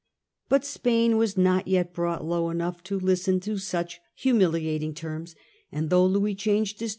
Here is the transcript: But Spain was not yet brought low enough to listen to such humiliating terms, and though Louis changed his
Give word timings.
But 0.49 0.65
Spain 0.65 1.15
was 1.17 1.37
not 1.37 1.67
yet 1.67 1.93
brought 1.93 2.25
low 2.25 2.49
enough 2.49 2.81
to 2.85 2.99
listen 2.99 3.39
to 3.41 3.59
such 3.59 3.99
humiliating 4.15 4.95
terms, 4.95 5.35
and 5.71 5.91
though 5.91 6.07
Louis 6.07 6.33
changed 6.33 6.79
his 6.79 6.89